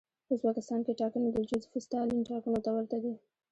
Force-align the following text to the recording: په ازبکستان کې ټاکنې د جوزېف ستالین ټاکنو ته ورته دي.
په 0.27 0.31
ازبکستان 0.35 0.79
کې 0.85 0.97
ټاکنې 0.99 1.29
د 1.33 1.39
جوزېف 1.49 1.73
ستالین 1.85 2.21
ټاکنو 2.29 2.57
ته 2.65 2.69
ورته 2.75 2.97
دي. 3.03 3.13